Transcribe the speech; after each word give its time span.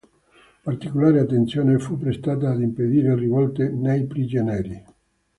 Particolare 0.63 1.19
attenzione 1.19 1.77
fu 1.77 1.95
prestata 1.95 2.49
ad 2.49 2.59
impedire 2.61 3.15
rivolte 3.15 3.69
dei 3.71 4.07
prigionieri. 4.07 4.83